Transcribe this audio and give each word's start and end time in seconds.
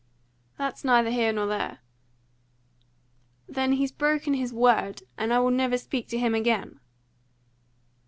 "That's 0.57 0.83
neither 0.83 1.11
here 1.11 1.31
nor 1.31 1.45
there." 1.45 1.77
"Then 3.47 3.73
he's 3.73 3.91
broken 3.91 4.33
his 4.33 4.51
word, 4.51 5.03
and 5.15 5.31
I 5.31 5.37
will 5.37 5.51
never 5.51 5.77
speak 5.77 6.07
to 6.07 6.17
him 6.17 6.33
again!" 6.33 6.79